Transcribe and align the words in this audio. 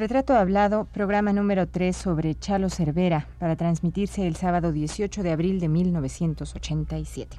Retrato 0.00 0.32
Hablado, 0.32 0.86
programa 0.86 1.30
número 1.34 1.68
3 1.68 1.94
sobre 1.94 2.34
Chalo 2.34 2.70
Cervera, 2.70 3.28
para 3.38 3.54
transmitirse 3.54 4.26
el 4.26 4.34
sábado 4.34 4.72
18 4.72 5.22
de 5.22 5.30
abril 5.30 5.60
de 5.60 5.68
1987. 5.68 7.36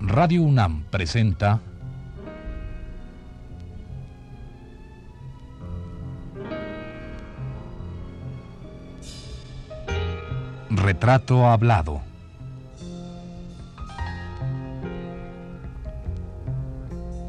Radio 0.00 0.42
UNAM 0.44 0.84
presenta 0.84 1.60
Retrato 10.70 11.46
Hablado. 11.46 12.00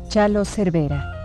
Chalo 0.08 0.46
Cervera. 0.46 1.17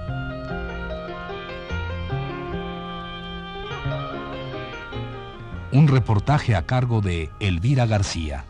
Un 5.72 5.88
reportaje 5.88 6.54
a 6.54 6.66
cargo 6.66 7.00
de 7.00 7.30
Elvira 7.40 7.86
García. 7.86 8.44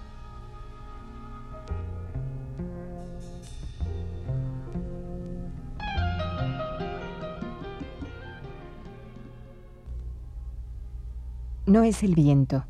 No 11.65 11.85
es 11.85 12.03
el 12.03 12.17
viento, 12.17 12.65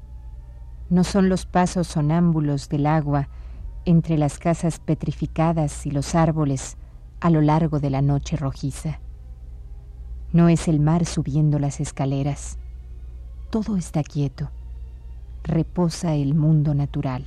no 0.91 1.03
son 1.03 1.30
los 1.30 1.47
pasos 1.47 1.87
sonámbulos 1.87 2.69
del 2.69 2.84
agua 2.84 3.30
entre 3.87 4.19
las 4.19 4.39
casas 4.39 4.80
petrificadas 4.80 5.87
y 5.87 5.91
los 5.91 6.14
árboles 6.14 6.77
a 7.20 7.30
lo 7.30 7.41
largo 7.41 7.80
de 7.80 7.89
la 7.89 8.03
noche 8.03 8.37
rojiza. 8.37 9.00
No 10.30 10.50
es 10.50 10.69
el 10.69 10.78
mar 10.78 11.06
subiendo 11.06 11.58
las 11.58 11.80
escaleras. 11.80 12.58
Todo 13.53 13.77
está 13.77 14.03
quieto. 14.03 14.48
Reposa 15.45 16.14
el 16.14 16.33
mundo 16.34 16.75
natural. 16.75 17.27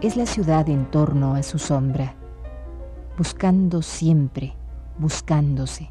Es 0.00 0.16
la 0.16 0.24
ciudad 0.24 0.66
en 0.70 0.90
torno 0.90 1.34
a 1.34 1.42
su 1.42 1.58
sombra, 1.58 2.14
buscando 3.18 3.82
siempre, 3.82 4.54
buscándose, 4.96 5.90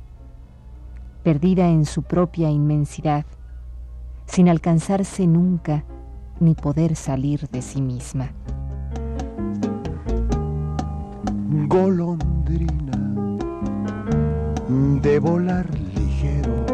perdida 1.22 1.67
en 1.69 1.86
su 1.86 2.02
propia 2.02 2.49
inmensidad, 2.49 3.27
sin 4.25 4.49
alcanzarse 4.49 5.27
nunca 5.27 5.86
ni 6.42 6.56
poder 6.56 6.95
salir 6.95 7.47
de 7.50 7.61
sí 7.61 7.81
misma. 7.81 8.31
Golondrina 11.67 12.98
de 15.02 15.20
volar 15.20 15.70
ligero, 15.95 16.66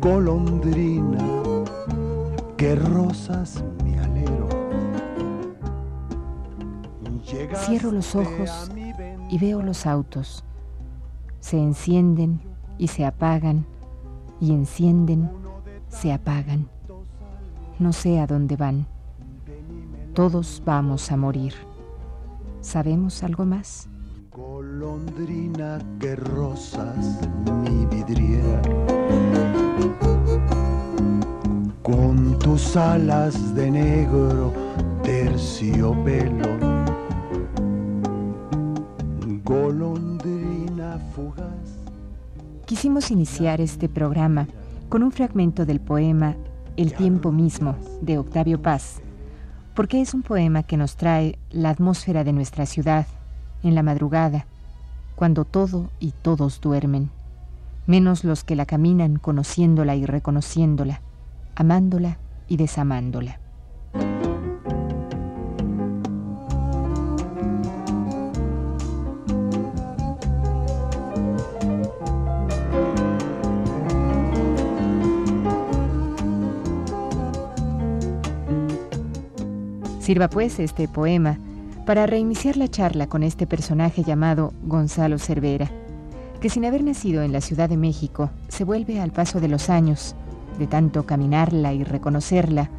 golondrina 0.00 1.18
que 2.56 2.76
rosas 2.76 3.64
mi 3.84 3.98
alero. 3.98 4.48
Cierro 7.66 7.90
los 7.90 8.14
ojos 8.14 8.70
y 9.28 9.38
veo 9.38 9.60
los 9.62 9.86
autos. 9.86 10.44
Se 11.40 11.58
encienden 11.58 12.40
y 12.78 12.88
se 12.88 13.04
apagan 13.04 13.66
y 14.40 14.52
encienden 14.52 15.39
se 15.90 16.12
apagan. 16.12 16.68
No 17.78 17.92
sé 17.92 18.20
a 18.20 18.26
dónde 18.26 18.56
van. 18.56 18.86
Todos 20.14 20.62
vamos 20.64 21.10
a 21.12 21.16
morir. 21.16 21.54
¿Sabemos 22.60 23.22
algo 23.22 23.44
más? 23.44 23.88
Golondrina 24.30 25.78
que 25.98 26.16
rosas 26.16 27.20
mi 27.62 27.86
vidriera. 27.86 28.62
Con 31.82 32.38
tus 32.38 32.76
alas 32.76 33.54
de 33.54 33.70
negro 33.70 34.52
terciopelo. 35.02 36.48
Golondrina 39.44 40.98
fugaz. 41.14 41.88
Quisimos 42.66 43.10
iniciar 43.10 43.60
este 43.60 43.88
programa 43.88 44.46
con 44.90 45.04
un 45.04 45.12
fragmento 45.12 45.64
del 45.64 45.80
poema 45.80 46.36
El 46.76 46.92
tiempo 46.94 47.30
mismo 47.30 47.76
de 48.02 48.18
Octavio 48.18 48.60
Paz, 48.60 49.00
porque 49.74 50.00
es 50.00 50.14
un 50.14 50.22
poema 50.22 50.64
que 50.64 50.76
nos 50.76 50.96
trae 50.96 51.38
la 51.50 51.70
atmósfera 51.70 52.24
de 52.24 52.32
nuestra 52.32 52.66
ciudad 52.66 53.06
en 53.62 53.76
la 53.76 53.84
madrugada, 53.84 54.46
cuando 55.14 55.44
todo 55.44 55.90
y 56.00 56.10
todos 56.10 56.60
duermen, 56.60 57.08
menos 57.86 58.24
los 58.24 58.42
que 58.42 58.56
la 58.56 58.66
caminan 58.66 59.16
conociéndola 59.16 59.94
y 59.94 60.06
reconociéndola, 60.06 61.00
amándola 61.54 62.18
y 62.48 62.56
desamándola. 62.56 63.39
Sirva 80.10 80.28
pues 80.28 80.58
este 80.58 80.88
poema 80.88 81.38
para 81.86 82.04
reiniciar 82.04 82.56
la 82.56 82.66
charla 82.66 83.06
con 83.06 83.22
este 83.22 83.46
personaje 83.46 84.02
llamado 84.02 84.52
Gonzalo 84.64 85.20
Cervera, 85.20 85.70
que 86.40 86.50
sin 86.50 86.64
haber 86.64 86.82
nacido 86.82 87.22
en 87.22 87.30
la 87.30 87.40
Ciudad 87.40 87.68
de 87.68 87.76
México 87.76 88.28
se 88.48 88.64
vuelve 88.64 88.98
al 88.98 89.12
paso 89.12 89.38
de 89.38 89.46
los 89.46 89.70
años, 89.70 90.16
de 90.58 90.66
tanto 90.66 91.06
caminarla 91.06 91.74
y 91.74 91.84
reconocerla, 91.84 92.70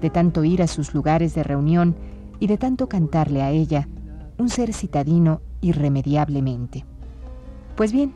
de 0.00 0.08
tanto 0.08 0.44
ir 0.44 0.62
a 0.62 0.66
sus 0.66 0.94
lugares 0.94 1.34
de 1.34 1.42
reunión 1.42 1.94
y 2.40 2.46
de 2.46 2.56
tanto 2.56 2.88
cantarle 2.88 3.42
a 3.42 3.50
ella, 3.50 3.86
un 4.38 4.48
ser 4.48 4.72
citadino 4.72 5.42
irremediablemente. 5.60 6.86
Pues 7.76 7.92
bien, 7.92 8.14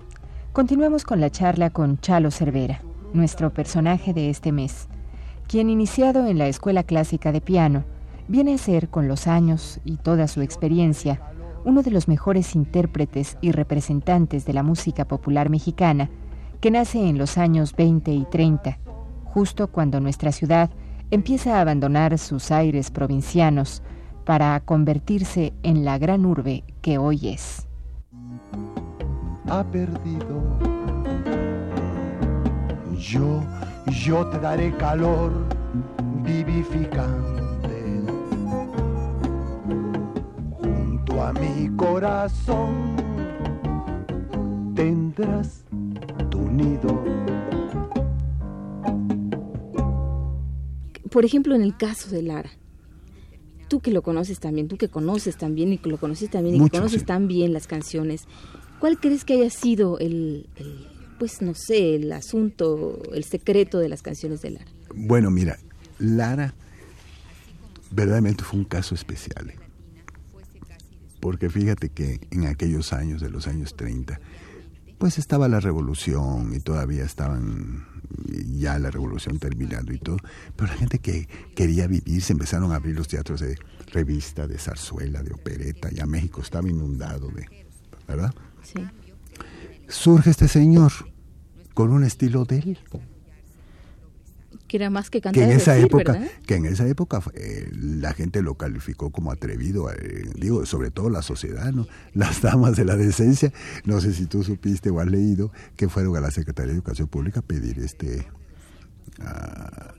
continuamos 0.55 1.05
con 1.05 1.21
la 1.21 1.29
charla 1.29 1.69
con 1.69 2.01
Chalo 2.01 2.31
Cervera, 2.31 2.81
nuestro 3.13 3.51
personaje 3.51 4.15
de 4.15 4.31
este 4.31 4.51
mes, 4.51 4.89
quien 5.47 5.69
iniciado 5.69 6.27
en 6.27 6.39
la 6.39 6.47
Escuela 6.47 6.85
Clásica 6.85 7.33
de 7.33 7.43
Piano, 7.43 7.85
viene 8.33 8.55
a 8.55 8.59
ser, 8.59 8.89
con 8.89 9.09
los 9.09 9.27
años 9.27 9.79
y 9.85 9.99
toda 9.99 10.27
su 10.27 10.41
experiencia, 10.41 11.21
uno 11.67 11.83
de 11.83 11.91
los 11.91 12.09
mejores 12.09 12.55
intérpretes 12.55 13.37
y 13.43 13.53
representantes 13.53 14.47
de 14.47 14.55
la 14.55 14.63
música 14.63 15.07
popular 15.07 15.51
mexicana, 15.51 16.09
que 16.63 16.71
nace 16.71 17.07
en 17.11 17.19
los 17.19 17.37
años 17.37 17.77
20 17.77 18.11
y 18.11 18.25
30, 18.25 18.79
justo 19.25 19.69
cuando 19.69 20.01
nuestra 20.01 20.33
ciudad 20.33 20.71
empieza 21.11 21.59
a 21.59 21.61
abandonar 21.61 22.17
sus 22.17 22.51
aires 22.51 22.91
provincianos 22.91 23.83
para 24.25 24.59
convertirse 24.61 25.53
en 25.63 25.85
la 25.85 25.99
gran 25.99 26.25
urbe 26.25 26.65
que 26.81 26.97
hoy 26.97 27.29
es. 27.29 27.69
Ha 29.51 29.63
perdido. 29.65 30.43
Yo, 32.99 33.43
yo 34.07 34.27
te 34.31 34.39
daré 34.39 34.75
calor 34.79 35.33
vivificante 36.25 37.42
a 41.35 41.41
mi 41.41 41.75
corazón 41.77 42.97
tendrás 44.75 45.65
tu 46.31 46.41
nido. 46.51 47.05
Por 51.11 51.25
ejemplo, 51.25 51.55
en 51.55 51.63
el 51.63 51.77
caso 51.77 52.11
de 52.11 52.23
Lara, 52.23 52.51
tú 53.69 53.81
que 53.81 53.91
lo 53.91 54.03
conoces 54.03 54.41
también, 54.41 54.69
tú 54.69 54.77
que 54.77 54.89
conoces 54.89 55.37
también 55.37 55.73
y 55.73 55.79
que 55.79 55.89
lo 55.91 55.99
conoces 55.99 56.31
también 56.31 56.57
y 56.57 56.65
que 56.65 56.79
conoces 56.79 57.05
tan 57.05 57.29
bien 57.29 57.53
las 57.53 57.67
canciones, 57.67 58.23
¿cuál 58.79 58.99
crees 58.99 59.25
que 59.25 59.35
haya 59.35 59.51
sido 59.51 59.99
el, 59.99 60.49
el, 60.57 60.87
pues 61.19 61.43
no 61.43 61.55
sé, 61.55 61.97
el 61.97 62.13
asunto, 62.13 63.03
el 63.13 63.25
secreto 63.25 63.79
de 63.79 63.89
las 63.89 64.03
canciones 64.03 64.41
de 64.41 64.51
Lara? 64.53 64.71
Bueno, 64.95 65.31
mira, 65.31 65.59
Lara 65.99 66.55
verdaderamente 67.91 68.43
fue 68.43 68.61
un 68.61 68.65
caso 68.65 68.95
especial. 68.95 69.53
¿Eh? 71.23 71.29
porque 71.33 71.49
fíjate 71.49 71.91
que 71.91 72.21
en 72.31 72.47
aquellos 72.47 72.93
años, 72.93 73.21
de 73.21 73.31
los 73.31 73.47
años 73.47 73.77
30, 73.77 74.21
pues 74.99 75.19
estaba 75.19 75.49
la 75.49 75.61
revolución 75.61 76.55
y 76.55 76.61
todavía 76.61 77.05
estaban 77.05 77.87
ya 78.59 78.79
la 78.79 78.91
revolución 78.91 79.39
terminando 79.39 79.93
y 79.93 79.99
todo, 79.99 80.19
pero 80.57 80.71
la 80.71 80.77
gente 80.77 80.99
que 80.99 81.29
quería 81.55 81.87
vivir 81.87 82.23
se 82.23 82.33
empezaron 82.35 82.73
a 82.73 82.77
abrir 82.77 82.97
los 82.97 83.09
teatros 83.09 83.41
de 83.41 83.57
revista, 83.93 84.47
de 84.47 84.59
zarzuela, 84.59 85.23
de 85.23 85.33
opereta, 85.33 85.91
ya 85.91 86.07
México 86.07 86.43
estaba 86.43 86.69
inundado 86.69 87.29
de, 87.29 87.47
¿verdad? 88.07 88.35
Sí. 88.63 88.85
Surge 89.89 90.31
este 90.31 90.49
señor, 90.49 90.93
con 91.75 91.91
un 91.91 92.05
estilo 92.05 92.45
de 92.45 92.59
él 92.59 92.79
que 94.73 94.79
era 94.79 94.89
más 94.89 95.11
que 95.11 95.21
cantar 95.21 95.45
que 95.45 95.53
en 95.53 95.55
esa 95.55 95.77
época 95.77 96.13
¿verdad? 96.13 96.31
que 96.47 96.55
en 96.55 96.65
esa 96.65 96.89
época 96.89 97.23
eh, 97.35 97.69
la 97.75 98.15
gente 98.15 98.41
lo 98.41 98.55
calificó 98.55 99.11
como 99.11 99.31
atrevido 99.31 99.91
eh, 99.91 100.31
digo 100.35 100.65
sobre 100.65 100.91
todo 100.91 101.11
la 101.11 101.21
sociedad 101.21 101.71
no 101.73 101.87
las 102.15 102.41
damas 102.41 102.75
de 102.75 102.87
la 102.87 102.97
decencia. 102.97 103.53
No 103.85 104.01
sé 104.01 104.15
si 104.15 104.25
tú 104.25 104.43
supiste 104.43 104.89
o 104.89 104.99
has 105.01 105.09
leído 105.09 105.53
que 105.77 105.91
fueron 105.91 106.17
a 106.17 106.21
la 106.21 106.31
Secretaría 106.31 106.69
de 106.69 106.77
Educación 106.79 107.07
Pública 107.07 107.41
a 107.41 107.43
pedir 107.43 107.81
este 107.81 108.27
a, 109.21 109.93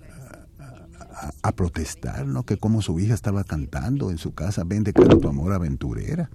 a, 0.60 1.32
a 1.44 1.52
protestar 1.52 2.26
no 2.26 2.44
que 2.44 2.58
como 2.58 2.82
su 2.82 3.00
hija 3.00 3.14
estaba 3.14 3.44
cantando 3.44 4.10
en 4.10 4.18
su 4.18 4.34
casa 4.34 4.64
ven 4.64 4.84
declara 4.84 5.20
tu 5.20 5.28
amor 5.28 5.54
aventurera. 5.54 6.32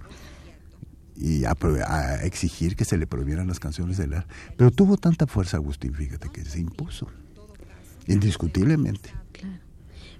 Y 1.17 1.43
a, 1.43 1.57
a, 1.85 2.23
exigir 2.23 2.77
que 2.77 2.85
se 2.85 2.97
le 2.97 3.05
prohibieran 3.05 3.47
las 3.47 3.59
canciones 3.59 3.97
del 3.97 4.13
ar. 4.13 4.25
Pero 4.55 4.71
tuvo 4.71 4.95
tanta 4.95 5.27
fuerza 5.27 5.57
Agustín, 5.57 5.93
fíjate, 5.93 6.29
que 6.29 6.45
se 6.45 6.61
impuso 6.61 7.09
indiscutiblemente. 8.07 9.11
Claro. 9.31 9.59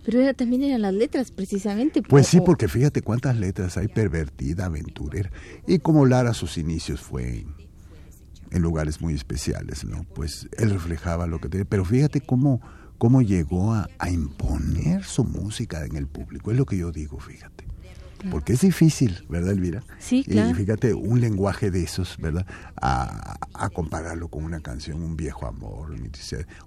Pero 0.05 0.21
era, 0.21 0.33
también 0.33 0.63
eran 0.63 0.81
las 0.81 0.93
letras, 0.93 1.31
precisamente. 1.31 2.01
Pues 2.01 2.27
sí, 2.27 2.41
porque 2.41 2.67
fíjate 2.67 3.01
cuántas 3.01 3.37
letras 3.37 3.77
hay, 3.77 3.87
pervertida, 3.87 4.65
aventurera. 4.65 5.31
Y 5.67 5.79
como 5.79 6.05
Lara 6.05 6.33
sus 6.33 6.57
inicios 6.57 7.01
fue 7.01 7.39
en, 7.39 7.55
en 8.51 8.61
lugares 8.61 9.01
muy 9.01 9.13
especiales, 9.13 9.85
¿no? 9.85 10.05
Pues 10.15 10.49
él 10.57 10.71
reflejaba 10.71 11.27
lo 11.27 11.39
que 11.39 11.49
tenía. 11.49 11.65
Pero 11.65 11.85
fíjate 11.85 12.21
cómo, 12.21 12.61
cómo 12.97 13.21
llegó 13.21 13.73
a, 13.73 13.89
a 13.99 14.09
imponer 14.09 15.03
su 15.03 15.23
música 15.23 15.85
en 15.85 15.95
el 15.95 16.07
público. 16.07 16.51
Es 16.51 16.57
lo 16.57 16.65
que 16.65 16.77
yo 16.77 16.91
digo, 16.91 17.19
fíjate 17.19 17.68
porque 18.31 18.53
es 18.53 18.61
difícil, 18.61 19.25
¿verdad, 19.29 19.51
Elvira? 19.51 19.83
Sí, 19.99 20.23
claro. 20.23 20.51
Y 20.51 20.53
fíjate, 20.53 20.93
un 20.93 21.21
lenguaje 21.21 21.71
de 21.71 21.83
esos, 21.83 22.17
¿verdad? 22.19 22.45
A, 22.81 23.37
a 23.53 23.69
compararlo 23.69 24.29
con 24.29 24.43
una 24.43 24.59
canción, 24.61 25.01
un 25.01 25.15
viejo 25.15 25.45
amor, 25.45 25.95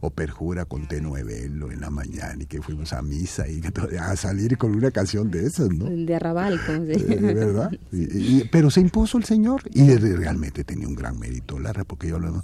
o 0.00 0.10
perjura 0.10 0.64
con 0.64 0.86
tenue 0.88 1.22
velo 1.22 1.70
en 1.70 1.80
la 1.80 1.90
mañana 1.90 2.42
y 2.42 2.46
que 2.46 2.60
fuimos 2.62 2.92
a 2.92 3.02
misa 3.02 3.48
y 3.48 3.62
a 3.98 4.16
salir 4.16 4.58
con 4.58 4.74
una 4.74 4.90
canción 4.90 5.30
de 5.30 5.46
esas, 5.46 5.70
¿no? 5.70 5.86
De 5.86 6.14
arrabal, 6.14 6.60
como 6.64 6.84
se 6.84 6.92
eh, 6.92 7.18
¿Verdad? 7.20 7.72
Y, 7.92 8.38
y, 8.38 8.48
pero 8.50 8.70
se 8.70 8.80
impuso 8.80 9.18
el 9.18 9.24
Señor 9.24 9.62
y 9.72 9.94
realmente 9.96 10.64
tenía 10.64 10.88
un 10.88 10.94
gran 10.94 11.18
mérito, 11.18 11.58
Lara, 11.58 11.84
porque 11.84 12.08
yo 12.08 12.18
lo 12.18 12.42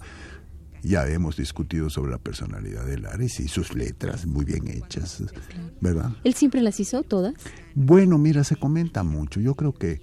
ya 0.83 1.07
hemos 1.09 1.37
discutido 1.37 1.91
sobre 1.91 2.11
la 2.11 2.19
personalidad 2.19 2.85
de 2.87 2.99
Lares 2.99 3.41
y 3.41 3.49
sus 3.49 3.75
letras 3.75 4.27
muy 4.27 4.45
bien 4.45 4.69
hechas, 4.69 5.23
¿verdad? 5.81 6.13
¿Él 6.25 6.35
siempre 6.35 6.61
las 6.61 6.79
hizo 6.81 7.03
todas? 7.03 7.35
Bueno, 7.75 8.19
mira, 8.19 8.45
se 8.45 8.57
comenta 8.57 9.03
mucho. 9.03 9.41
Yo 9.41 9.55
creo 9.55 9.73
que 9.75 10.01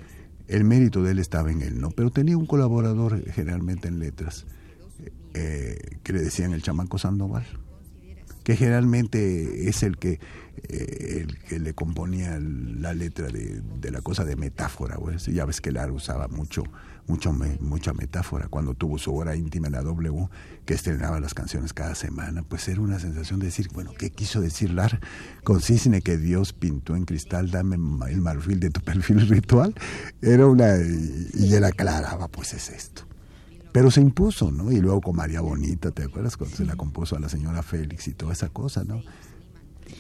el 0.48 0.63
mérito 0.63 1.04
de 1.04 1.12
él 1.12 1.19
estaba 1.19 1.51
en 1.51 1.62
él, 1.62 1.80
¿no? 1.80 1.92
Pero 1.92 2.12
tenía 2.12 2.38
un 2.38 2.45
colaborador 2.45 3.24
generalmente 3.31 3.88
en 3.88 4.00
letras 4.00 4.45
eh, 5.33 5.98
que 6.04 6.13
le 6.13 6.22
decían 6.22 6.54
el 6.54 6.62
chamaco 6.62 6.98
Sandoval, 6.98 7.45
que 8.44 8.56
generalmente 8.56 9.68
es 9.68 9.83
el 9.83 9.98
que, 9.98 10.19
eh, 10.69 11.24
el 11.25 11.39
que 11.39 11.60
le 11.60 11.74
componía 11.74 12.39
la 12.39 12.94
letra 12.94 13.28
de, 13.28 13.62
de 13.62 13.92
la 13.92 14.01
cosa 14.01 14.24
de 14.24 14.36
metáfora. 14.36 14.98
Pues. 14.98 15.25
Ya 15.25 15.45
ves 15.45 15.62
que 15.62 15.71
Lara 15.71 15.92
usaba 15.92 16.28
mucho 16.28 16.63
mucho 17.07 17.34
me, 17.34 17.57
mucha 17.60 17.94
metáfora. 17.94 18.48
Cuando 18.48 18.74
tuvo 18.74 18.98
su 18.98 19.16
hora 19.16 19.36
íntima 19.36 19.68
en 19.68 19.74
la 19.74 19.81
W, 19.81 20.28
que 20.66 20.74
estrenaba 20.74 21.19
las 21.19 21.34
canciones 21.34 21.74
cada 21.74 21.96
semana, 21.96 22.44
pues 22.44 22.68
era 22.68 22.81
una 22.81 23.00
sensación 23.00 23.40
de 23.40 23.48
decir, 23.48 23.69
bueno, 23.74 23.92
¿qué 23.98 24.10
quiso 24.12 24.42
decir 24.42 24.72
Lar? 24.72 25.00
Con 25.44 25.62
cisne 25.62 26.02
que 26.02 26.18
Dios 26.18 26.54
pintó 26.54 26.96
en 26.96 27.06
cristal, 27.06 27.52
dame 27.52 27.75
el 28.10 28.22
marfil 28.22 28.60
de 28.60 28.69
tu 28.69 28.81
perfil 28.86 29.28
ritual. 29.28 29.75
Era 30.22 30.48
una. 30.48 30.78
Y 30.78 31.54
él 31.54 31.63
aclaraba, 31.63 32.28
pues 32.28 32.54
es 32.54 32.69
esto. 32.69 33.04
Pero 33.72 33.92
se 33.92 34.00
impuso, 34.00 34.52
¿no? 34.52 34.72
Y 34.72 34.80
luego 34.80 35.02
con 35.02 35.18
María 35.18 35.42
Bonita, 35.42 35.92
¿te 35.92 36.04
acuerdas? 36.04 36.38
Cuando 36.38 36.56
se 36.56 36.66
la 36.66 36.78
compuso 36.78 37.18
a 37.18 37.19
la 37.19 37.28
señora 37.28 37.62
Félix 37.62 38.07
y 38.07 38.13
toda 38.13 38.31
esa 38.31 38.48
cosa, 38.48 38.86
¿no? 38.86 39.02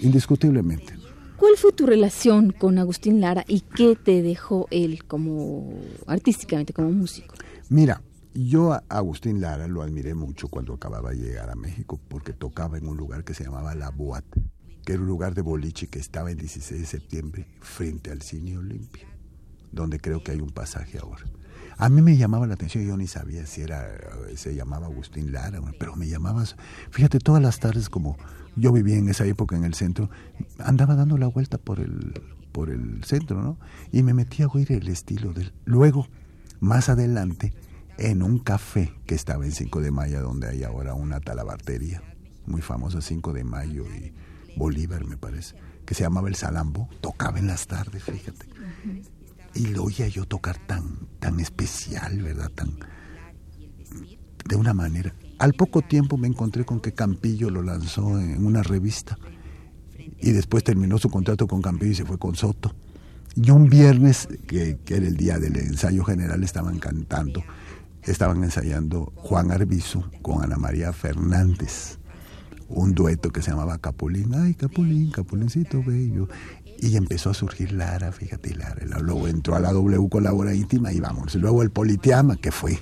Indiscutiblemente. 0.01 0.93
¿Cuál 1.37 1.57
fue 1.57 1.73
tu 1.73 1.85
relación 1.85 2.51
con 2.51 2.77
Agustín 2.77 3.19
Lara 3.19 3.43
y 3.47 3.61
qué 3.61 3.95
te 3.95 4.21
dejó 4.21 4.67
él 4.71 5.03
como 5.03 5.73
artísticamente, 6.07 6.71
como 6.71 6.91
músico? 6.91 7.35
Mira, 7.67 8.01
yo 8.33 8.71
a 8.71 8.83
Agustín 8.87 9.41
Lara 9.41 9.67
lo 9.67 9.81
admiré 9.81 10.13
mucho 10.13 10.47
cuando 10.47 10.73
acababa 10.73 11.11
de 11.11 11.17
llegar 11.17 11.49
a 11.49 11.55
México 11.55 11.99
porque 12.07 12.31
tocaba 12.31 12.77
en 12.77 12.87
un 12.87 12.95
lugar 12.95 13.25
que 13.25 13.33
se 13.33 13.43
llamaba 13.43 13.75
La 13.75 13.89
Boat, 13.89 14.23
que 14.85 14.93
era 14.93 15.01
un 15.01 15.07
lugar 15.07 15.33
de 15.33 15.41
boliche 15.41 15.87
que 15.87 15.99
estaba 15.99 16.31
en 16.31 16.37
16 16.37 16.79
de 16.79 16.87
septiembre 16.87 17.47
frente 17.59 18.11
al 18.11 18.21
Cine 18.21 18.57
Olimpia, 18.57 19.07
donde 19.71 19.99
creo 19.99 20.23
que 20.23 20.31
hay 20.31 20.39
un 20.39 20.51
pasaje 20.51 20.99
ahora. 20.99 21.25
A 21.77 21.89
mí 21.89 22.01
me 22.01 22.15
llamaba 22.15 22.47
la 22.47 22.53
atención, 22.53 22.85
yo 22.85 22.95
ni 22.95 23.07
sabía 23.07 23.45
si 23.45 23.61
era, 23.61 23.89
se 24.35 24.55
llamaba 24.55 24.85
Agustín 24.85 25.33
Lara, 25.33 25.59
pero 25.77 25.97
me 25.97 26.07
llamabas, 26.07 26.55
fíjate, 26.91 27.19
todas 27.19 27.41
las 27.41 27.59
tardes 27.59 27.89
como 27.89 28.17
yo 28.55 28.71
vivía 28.71 28.97
en 28.97 29.09
esa 29.09 29.25
época 29.25 29.55
en 29.55 29.63
el 29.63 29.73
centro, 29.73 30.09
andaba 30.59 30.95
dando 30.95 31.17
la 31.17 31.27
vuelta 31.27 31.57
por 31.57 31.79
el, 31.79 32.21
por 32.51 32.69
el 32.69 33.03
centro, 33.03 33.41
¿no? 33.41 33.57
Y 33.91 34.03
me 34.03 34.13
metí 34.13 34.43
a 34.43 34.47
oír 34.47 34.71
el 34.71 34.87
estilo 34.87 35.33
del... 35.33 35.53
Luego, 35.65 36.07
más 36.59 36.89
adelante, 36.89 37.53
en 37.97 38.23
un 38.23 38.39
café 38.39 38.93
que 39.05 39.15
estaba 39.15 39.45
en 39.45 39.51
5 39.51 39.81
de 39.81 39.91
mayo, 39.91 40.21
donde 40.21 40.47
hay 40.47 40.63
ahora 40.63 40.93
una 40.93 41.19
talabartería, 41.19 42.01
muy 42.45 42.61
famosa, 42.61 43.01
5 43.01 43.33
de 43.33 43.43
mayo 43.43 43.85
y 43.85 44.13
Bolívar, 44.57 45.05
me 45.05 45.17
parece, 45.17 45.55
que 45.85 45.93
se 45.95 46.03
llamaba 46.03 46.29
El 46.29 46.35
Salambo, 46.35 46.89
tocaba 47.01 47.39
en 47.39 47.47
las 47.47 47.67
tardes, 47.67 48.03
fíjate. 48.03 48.47
Y 49.53 49.67
lo 49.67 49.83
oía 49.83 50.07
yo 50.07 50.25
tocar 50.25 50.57
tan, 50.65 51.07
tan 51.19 51.39
especial, 51.39 52.21
¿verdad? 52.21 52.51
Tan, 52.51 52.77
de 54.45 54.55
una 54.55 54.73
manera. 54.73 55.13
Al 55.37 55.53
poco 55.53 55.81
tiempo 55.81 56.17
me 56.17 56.27
encontré 56.27 56.63
con 56.63 56.79
que 56.79 56.93
Campillo 56.93 57.49
lo 57.49 57.61
lanzó 57.61 58.19
en 58.19 58.45
una 58.45 58.63
revista 58.63 59.17
y 60.19 60.31
después 60.31 60.63
terminó 60.63 60.97
su 60.97 61.09
contrato 61.09 61.45
con 61.47 61.61
Campillo 61.61 61.91
y 61.91 61.95
se 61.95 62.05
fue 62.05 62.17
con 62.17 62.35
Soto. 62.35 62.73
Y 63.35 63.51
un 63.51 63.69
viernes, 63.69 64.29
que, 64.47 64.77
era 64.87 65.05
el 65.05 65.17
día 65.17 65.37
del 65.37 65.57
ensayo 65.57 66.05
general, 66.05 66.41
estaban 66.43 66.79
cantando, 66.79 67.43
estaban 68.03 68.41
ensayando 68.43 69.11
Juan 69.17 69.51
Arbizu 69.51 70.03
con 70.21 70.41
Ana 70.41 70.55
María 70.55 70.93
Fernández, 70.93 71.99
un 72.69 72.93
dueto 72.93 73.31
que 73.31 73.41
se 73.41 73.51
llamaba 73.51 73.77
Capulín, 73.77 74.33
ay 74.35 74.53
Capulín, 74.53 75.11
Capulincito 75.11 75.83
bello. 75.83 76.29
Y 76.79 76.97
empezó 76.97 77.29
a 77.29 77.33
surgir 77.33 77.71
Lara, 77.71 78.11
fíjate, 78.11 78.53
Lara. 78.53 78.85
Luego 78.99 79.27
entró 79.27 79.55
a 79.55 79.59
la 79.59 79.71
W 79.71 80.09
con 80.09 80.23
la 80.23 80.33
hora 80.33 80.53
íntima 80.53 80.91
y 80.91 80.99
vamos. 80.99 81.35
Luego 81.35 81.61
el 81.61 81.71
Politeama, 81.71 82.35
que 82.35 82.51
fue 82.51 82.79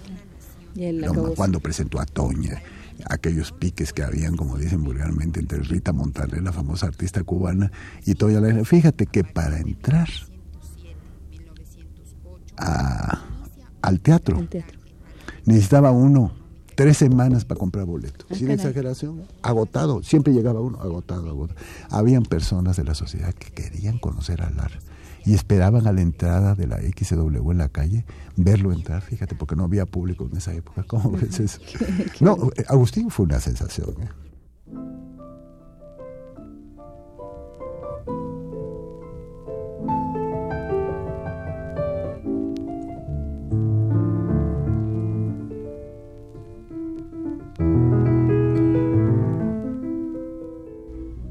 cuando 1.36 1.60
presentó 1.60 2.00
a 2.00 2.06
Toña, 2.06 2.62
aquellos 3.10 3.52
piques 3.52 3.94
que 3.94 4.04
habían, 4.04 4.36
como 4.36 4.58
dicen 4.58 4.84
vulgarmente, 4.84 5.40
entre 5.40 5.60
Rita 5.60 5.94
Montaner, 5.94 6.42
la 6.42 6.52
famosa 6.52 6.88
artista 6.88 7.24
cubana, 7.24 7.72
y 8.06 8.16
Toña. 8.16 8.64
Fíjate 8.66 9.06
que 9.06 9.24
para 9.24 9.60
entrar 9.60 10.10
a, 12.58 13.24
al 13.82 14.00
teatro, 14.00 14.48
necesitaba 15.46 15.92
uno 15.92 16.34
tres 16.76 16.98
semanas 16.98 17.46
para 17.46 17.60
comprar 17.60 17.86
boleto. 17.86 18.26
Ah, 18.30 18.36
Sin 18.36 18.50
exageración, 18.52 19.24
agotado. 19.42 20.04
Siempre 20.04 20.34
llegaba 20.34 20.60
uno 20.62 20.80
agotado, 20.82 21.30
agotado. 21.30 21.60
Habían 21.90 22.24
personas 22.24 22.78
de 22.78 22.84
la 22.84 22.96
sociedad 22.96 23.34
que 23.34 23.52
querían 23.52 24.00
conocer 24.00 24.42
a 24.42 24.50
Lara 24.50 24.80
y 25.26 25.34
esperaban 25.34 25.88
a 25.88 25.92
la 25.92 26.02
entrada 26.02 26.56
de 26.56 26.68
la 26.68 26.78
XW 26.78 27.52
en 27.52 27.58
la 27.58 27.70
calle 27.70 28.06
verlo 28.36 28.72
entrar, 28.72 29.02
fíjate, 29.02 29.36
porque 29.36 29.56
no 29.56 29.64
había 29.64 29.86
público 29.86 30.28
en 30.30 30.38
esa 30.38 30.54
época. 30.54 30.84
¿Cómo 30.84 31.12
ves 31.12 31.40
eso? 31.40 31.60
No, 32.20 32.38
eh, 32.56 32.64
Agustín 32.68 33.10
fue 33.10 33.26
una 33.26 33.40
sensación. 33.40 33.96
¿eh? 34.02 34.10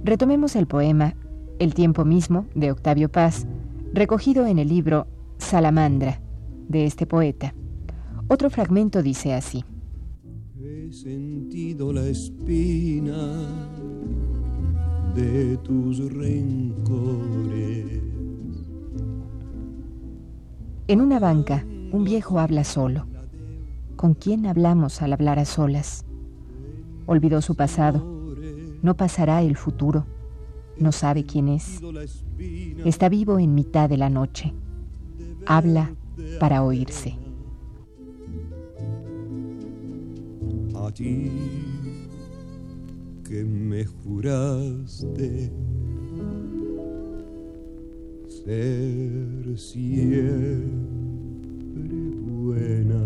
Retomemos 0.05 0.57
el 0.57 0.67
poema 0.67 1.15
El 1.59 1.73
tiempo 1.73 2.05
mismo 2.05 2.47
de 2.55 2.71
Octavio 2.71 3.09
Paz, 3.09 3.47
recogido 3.93 4.47
en 4.47 4.59
el 4.59 4.69
libro 4.69 5.07
Salamandra 5.39 6.21
de 6.69 6.87
este 6.87 7.07
poeta. 7.07 7.55
Otro 8.29 8.49
fragmento 8.49 9.03
dice 9.03 9.35
así. 9.35 9.65
He 10.59 10.93
sentido 10.93 11.93
la 11.93 12.07
espina 12.07 13.59
de 15.15 15.59
tus 15.59 15.99
rencores. 16.13 18.03
En 20.89 21.01
una 21.01 21.19
banca, 21.19 21.65
un 21.93 22.05
viejo 22.05 22.39
habla 22.39 22.65
solo. 22.65 23.07
¿Con 23.97 24.15
quién 24.15 24.47
hablamos 24.47 25.03
al 25.03 25.13
hablar 25.13 25.39
a 25.39 25.45
solas? 25.45 26.07
Olvidó 27.07 27.43
su 27.43 27.55
pasado. 27.55 28.03
No 28.83 28.97
pasará 28.97 29.43
el 29.43 29.57
futuro. 29.57 30.07
No 30.79 30.93
sabe 30.93 31.25
quién 31.25 31.49
es. 31.49 31.81
Está 32.85 33.09
vivo 33.09 33.39
en 33.39 33.55
mitad 33.55 33.89
de 33.89 33.97
la 33.99 34.11
noche. 34.11 34.53
Habla 35.47 35.95
para 36.39 36.63
oírse. 36.63 37.17
a 40.87 40.91
ti 40.91 41.31
que 43.25 43.45
me 43.45 43.85
juraste 43.85 45.53
ser 48.27 49.59
siempre 49.59 50.73
buena. 52.27 53.03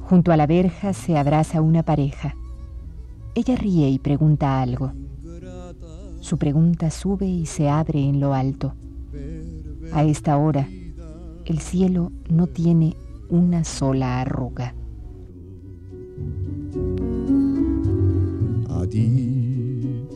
Junto 0.00 0.32
a 0.32 0.36
la 0.36 0.46
verja 0.46 0.92
se 0.92 1.16
abraza 1.16 1.60
una 1.60 1.82
pareja. 1.82 2.36
Ella 3.36 3.56
ríe 3.56 3.90
y 3.90 3.98
pregunta 3.98 4.62
algo. 4.62 4.92
Su 6.20 6.38
pregunta 6.38 6.90
sube 6.90 7.26
y 7.26 7.46
se 7.46 7.68
abre 7.68 8.00
en 8.00 8.20
lo 8.20 8.32
alto. 8.32 8.74
A 9.92 10.04
esta 10.04 10.36
hora, 10.36 10.68
el 11.44 11.58
cielo 11.58 12.12
no 12.30 12.46
tiene 12.46 12.96
una 13.28 13.64
sola 13.64 14.20
arruga. 14.20 14.74
A 18.68 18.86
ti, 18.86 20.06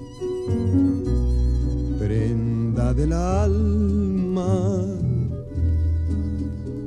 prenda 1.98 2.94
del 2.94 3.12
alma, 3.12 4.84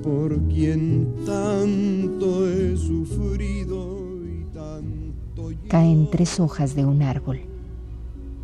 por 0.01 0.39
quien 0.47 1.13
tanto 1.25 2.47
he 2.47 2.77
sufrido. 2.77 3.90
Caen 5.72 6.10
tres 6.12 6.42
hojas 6.42 6.75
de 6.75 6.84
un 6.84 7.01
árbol. 7.01 7.40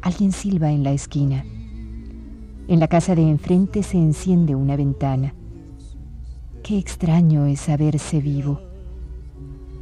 Alguien 0.01 0.31
silba 0.31 0.71
en 0.71 0.83
la 0.85 0.93
esquina. 0.93 1.43
En 2.69 2.79
la 2.79 2.87
casa 2.87 3.15
de 3.15 3.21
enfrente 3.21 3.83
se 3.83 3.97
enciende 3.97 4.55
una 4.55 4.77
ventana. 4.77 5.35
Qué 6.63 6.77
extraño 6.77 7.45
es 7.45 7.59
saberse 7.59 8.21
vivo. 8.21 8.61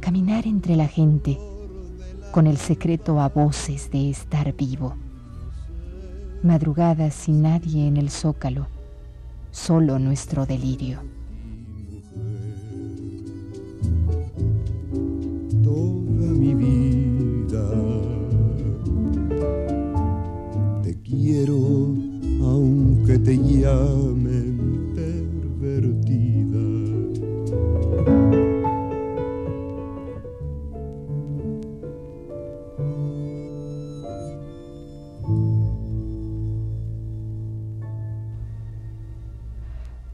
Caminar 0.00 0.44
entre 0.48 0.74
la 0.74 0.88
gente 0.88 1.38
con 2.32 2.48
el 2.48 2.56
secreto 2.56 3.20
a 3.20 3.28
voces 3.28 3.92
de 3.92 4.10
estar 4.10 4.52
vivo. 4.56 4.96
Madrugadas 6.42 7.14
sin 7.14 7.42
nadie 7.42 7.86
en 7.86 7.96
el 7.96 8.10
zócalo, 8.10 8.66
solo 9.52 10.00
nuestro 10.00 10.46
delirio. 10.46 10.98
Quiero 21.08 21.56
aunque 22.42 23.18
te 23.18 23.36
llamen 23.36 24.92
pervertida. 24.94 26.26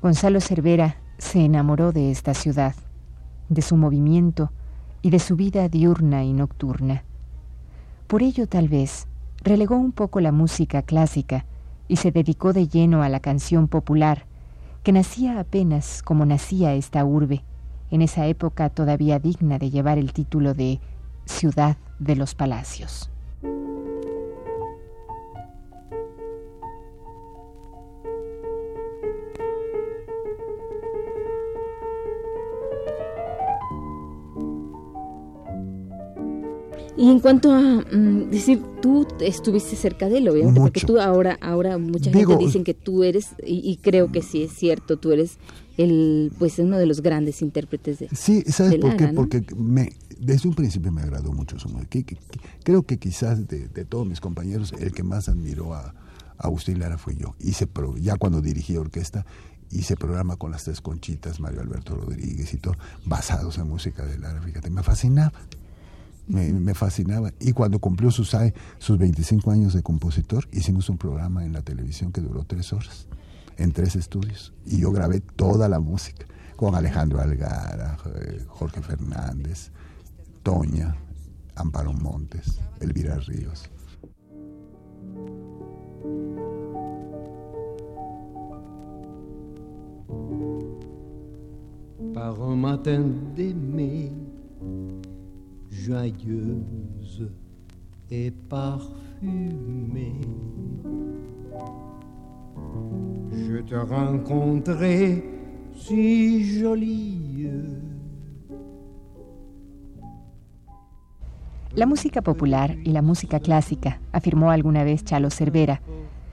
Gonzalo 0.02 0.40
Cervera 0.40 0.96
se 1.18 1.44
enamoró 1.44 1.92
de 1.92 2.10
esta 2.10 2.34
ciudad, 2.34 2.74
de 3.48 3.62
su 3.62 3.76
movimiento 3.76 4.50
y 5.00 5.10
de 5.10 5.20
su 5.20 5.36
vida 5.36 5.68
diurna 5.68 6.24
y 6.24 6.32
nocturna. 6.32 7.04
Por 8.08 8.22
ello, 8.22 8.46
tal 8.46 8.68
vez, 8.68 9.06
relegó 9.42 9.76
un 9.76 9.92
poco 9.92 10.20
la 10.20 10.32
música 10.32 10.82
clásica 10.82 11.44
y 11.88 11.96
se 11.96 12.12
dedicó 12.12 12.52
de 12.52 12.68
lleno 12.68 13.02
a 13.02 13.08
la 13.08 13.20
canción 13.20 13.68
popular, 13.68 14.24
que 14.82 14.92
nacía 14.92 15.38
apenas 15.38 16.02
como 16.02 16.24
nacía 16.26 16.74
esta 16.74 17.04
urbe, 17.04 17.44
en 17.90 18.02
esa 18.02 18.26
época 18.26 18.70
todavía 18.70 19.18
digna 19.18 19.58
de 19.58 19.70
llevar 19.70 19.98
el 19.98 20.12
título 20.12 20.54
de 20.54 20.80
Ciudad 21.26 21.76
de 21.98 22.16
los 22.16 22.34
Palacios. 22.34 23.11
Y 37.02 37.10
en 37.10 37.18
cuanto 37.18 37.52
a 37.52 37.60
mm, 37.60 38.30
decir, 38.30 38.62
tú 38.80 39.06
estuviste 39.20 39.74
cerca 39.74 40.08
de 40.08 40.18
él, 40.18 40.28
obviamente, 40.28 40.60
porque 40.60 40.82
tú 40.82 41.00
ahora, 41.00 41.36
ahora 41.40 41.76
mucha 41.76 42.10
Digo- 42.12 42.32
gente 42.34 42.44
dicen 42.46 42.62
que 42.64 42.74
tú 42.74 43.02
eres, 43.02 43.30
y, 43.44 43.58
y 43.68 43.76
creo 43.78 44.12
que 44.12 44.22
sí 44.22 44.44
es 44.44 44.52
cierto, 44.52 44.96
tú 44.98 45.10
eres 45.10 45.38
el, 45.76 46.32
pues 46.38 46.58
uno 46.60 46.78
de 46.78 46.86
los 46.86 47.00
grandes 47.02 47.42
intérpretes 47.42 47.98
de. 47.98 48.08
Sí, 48.14 48.42
¿sabes 48.46 48.72
de 48.72 48.78
por 48.78 48.96
qué? 48.96 49.08
Porque 49.08 49.44
me, 49.56 49.92
desde 50.20 50.48
un 50.48 50.54
principio 50.54 50.92
me 50.92 51.02
agradó 51.02 51.32
mucho 51.32 51.58
su 51.58 51.68
música. 51.68 52.14
Creo 52.62 52.84
que 52.84 52.98
quizás 52.98 53.48
de, 53.48 53.66
de 53.68 53.84
todos 53.84 54.06
mis 54.06 54.20
compañeros, 54.20 54.72
el 54.78 54.92
que 54.92 55.02
más 55.02 55.28
admiró 55.28 55.74
a, 55.74 55.80
a 55.88 55.94
Agustín 56.38 56.78
Lara 56.78 56.98
fue 56.98 57.16
yo. 57.16 57.34
Hice 57.40 57.66
pro- 57.66 57.96
ya 57.96 58.16
cuando 58.16 58.40
dirigí 58.40 58.76
orquesta, 58.76 59.26
hice 59.72 59.96
programa 59.96 60.36
con 60.36 60.52
las 60.52 60.62
tres 60.64 60.80
conchitas, 60.80 61.40
Mario 61.40 61.62
Alberto 61.62 61.96
Rodríguez 61.96 62.54
y 62.54 62.58
todo, 62.58 62.74
basados 63.06 63.58
en 63.58 63.66
música 63.66 64.04
de 64.06 64.18
Lara. 64.18 64.40
Fíjate, 64.40 64.70
me 64.70 64.84
fascinaba. 64.84 65.32
Me, 66.32 66.74
fascinaba. 66.74 67.30
Y 67.40 67.52
cuando 67.52 67.78
cumplió 67.78 68.10
sus, 68.10 68.34
sus 68.78 68.98
25 68.98 69.50
años 69.50 69.74
de 69.74 69.82
compositor, 69.82 70.48
hicimos 70.50 70.88
un 70.88 70.96
programa 70.98 71.44
en 71.44 71.52
la 71.52 71.62
televisión 71.62 72.10
que 72.10 72.20
duró 72.20 72.44
tres 72.44 72.72
horas, 72.72 73.06
en 73.58 73.72
tres 73.72 73.96
estudios. 73.96 74.52
Y 74.64 74.78
yo 74.80 74.92
grabé 74.92 75.20
toda 75.20 75.68
la 75.68 75.78
música, 75.78 76.26
con 76.56 76.74
Alejandro 76.74 77.20
Algara, 77.20 77.98
eh, 78.14 78.44
Jorge 78.48 78.80
Fernández, 78.80 79.70
Toña, 80.42 80.96
Amparo 81.54 81.92
Montes, 81.92 82.60
Elvira 82.80 83.16
Ríos. 83.16 83.70
par 92.12 92.38
un 92.38 92.60
matin 92.60 93.02
d'aimer, 93.34 94.10
joyeuse 95.86 97.28
et. 98.10 98.32
Je 103.30 103.62
te 103.62 103.76
si 105.74 106.60
jolie. 106.60 107.50
La 111.74 111.86
música 111.86 112.20
popular 112.22 112.76
y 112.84 112.90
la 112.90 113.00
música 113.00 113.40
clásica, 113.40 114.00
afirmó 114.12 114.50
alguna 114.50 114.84
vez 114.84 115.04
Chalo 115.04 115.30
Cervera, 115.30 115.80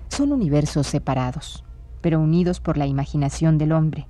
son 0.09 0.33
universos 0.33 0.87
separados, 0.87 1.63
pero 2.01 2.19
unidos 2.19 2.59
por 2.59 2.77
la 2.77 2.87
imaginación 2.87 3.57
del 3.57 3.71
hombre. 3.71 4.07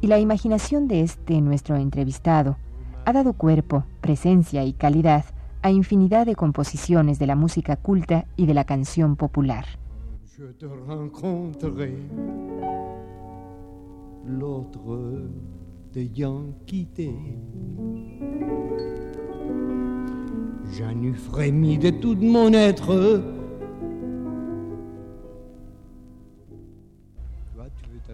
Y 0.00 0.08
la 0.08 0.18
imaginación 0.18 0.86
de 0.86 1.00
este 1.00 1.40
nuestro 1.40 1.76
entrevistado 1.76 2.58
ha 3.04 3.12
dado 3.12 3.34
cuerpo, 3.34 3.84
presencia 4.00 4.64
y 4.64 4.72
calidad 4.72 5.24
a 5.62 5.70
infinidad 5.70 6.26
de 6.26 6.34
composiciones 6.34 7.18
de 7.18 7.26
la 7.26 7.36
música 7.36 7.76
culta 7.76 8.26
y 8.36 8.46
de 8.46 8.54
la 8.54 8.64
canción 8.64 9.16
popular. 9.16 9.64
De 21.78 21.92
tout 21.92 22.16
mon 22.16 22.54
être. 22.54 23.22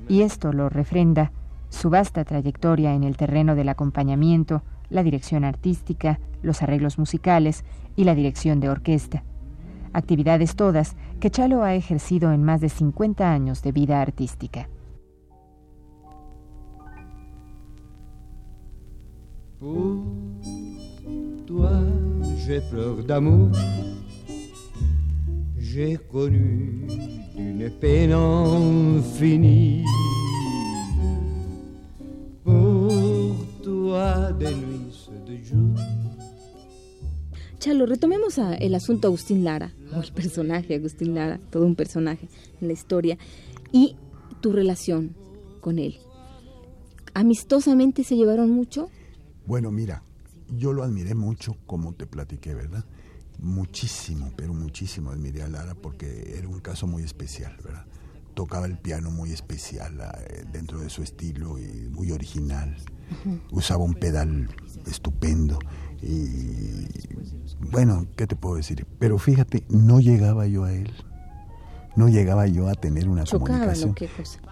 Y 0.08 0.22
esto 0.22 0.52
lo 0.52 0.68
refrenda 0.68 1.32
su 1.68 1.88
vasta 1.88 2.24
trayectoria 2.24 2.94
en 2.94 3.04
el 3.04 3.16
terreno 3.16 3.54
del 3.54 3.68
acompañamiento, 3.68 4.62
la 4.90 5.02
dirección 5.02 5.44
artística, 5.44 6.20
los 6.42 6.62
arreglos 6.62 6.98
musicales 6.98 7.64
y 7.96 8.04
la 8.04 8.14
dirección 8.14 8.60
de 8.60 8.68
orquesta. 8.68 9.24
Actividades 9.92 10.54
todas 10.54 10.96
que 11.18 11.30
Chalo 11.30 11.62
ha 11.62 11.74
ejercido 11.74 12.32
en 12.32 12.44
más 12.44 12.60
de 12.60 12.68
50 12.68 13.32
años 13.32 13.62
de 13.62 13.72
vida 13.72 14.00
artística. 14.00 14.68
Toi, 21.46 21.68
j'ai 22.38 22.62
d'amour. 23.06 23.50
J'ai 25.58 25.98
connu 26.10 26.86
d'une 27.36 27.70
peine 27.70 28.12
infinie. 28.12 29.84
Chalo, 37.60 37.84
retomemos 37.84 38.38
a 38.38 38.54
el 38.54 38.74
asunto 38.74 39.08
Agustín 39.08 39.44
Lara, 39.44 39.74
el 39.92 40.12
personaje 40.14 40.76
Agustín 40.76 41.14
Lara, 41.14 41.38
todo 41.50 41.66
un 41.66 41.76
personaje 41.76 42.26
en 42.58 42.68
la 42.68 42.72
historia, 42.72 43.18
y 43.70 43.96
tu 44.40 44.50
relación 44.50 45.14
con 45.60 45.78
él. 45.78 45.98
¿Amistosamente 47.12 48.02
se 48.02 48.16
llevaron 48.16 48.50
mucho? 48.50 48.88
Bueno, 49.44 49.70
mira, 49.70 50.02
yo 50.56 50.72
lo 50.72 50.82
admiré 50.82 51.14
mucho, 51.14 51.54
como 51.66 51.92
te 51.92 52.06
platiqué, 52.06 52.54
¿verdad? 52.54 52.86
Muchísimo, 53.38 54.32
pero 54.36 54.54
muchísimo 54.54 55.10
admiré 55.10 55.42
a 55.42 55.48
Lara 55.48 55.74
porque 55.74 56.36
era 56.38 56.48
un 56.48 56.60
caso 56.60 56.86
muy 56.86 57.02
especial, 57.02 57.54
¿verdad? 57.62 57.84
Tocaba 58.32 58.64
el 58.64 58.78
piano 58.78 59.10
muy 59.10 59.32
especial 59.32 60.00
eh, 60.00 60.46
dentro 60.50 60.80
de 60.80 60.88
su 60.88 61.02
estilo 61.02 61.58
y 61.58 61.90
muy 61.90 62.10
original. 62.10 62.74
Usaba 63.50 63.84
un 63.84 63.94
pedal 63.94 64.48
estupendo 64.86 65.58
y 66.02 66.86
bueno, 67.70 68.06
¿qué 68.16 68.26
te 68.26 68.36
puedo 68.36 68.56
decir? 68.56 68.86
Pero 68.98 69.18
fíjate, 69.18 69.64
no 69.68 70.00
llegaba 70.00 70.46
yo 70.46 70.64
a 70.64 70.72
él. 70.72 70.92
No 71.96 72.08
llegaba 72.08 72.46
yo 72.46 72.68
a 72.68 72.74
tener 72.74 73.08
una 73.08 73.24
comunicación. 73.24 73.94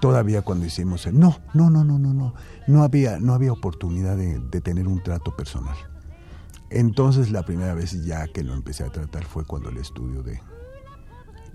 Todavía 0.01 0.43
cuando 0.43 0.67
hicimos 0.67 1.07
el, 1.07 1.19
no, 1.19 1.39
no, 1.55 1.71
no, 1.71 1.85
no, 1.85 1.99
no, 1.99 2.13
no. 2.13 2.35
No 2.67 2.83
había, 2.83 3.19
no 3.19 3.33
había 3.33 3.53
oportunidad 3.53 4.17
de, 4.17 4.61
tener 4.61 4.89
un 4.89 5.03
trato 5.03 5.35
personal. 5.37 5.77
Entonces 6.71 7.31
la 7.31 7.45
primera 7.45 7.75
vez 7.75 8.05
ya 8.05 8.27
que 8.27 8.43
lo 8.43 8.55
empecé 8.55 8.85
a 8.85 8.91
tratar 8.91 9.25
fue 9.25 9.45
cuando 9.47 9.71
el 9.71 9.79
estudio 9.79 10.23
de, 10.23 10.41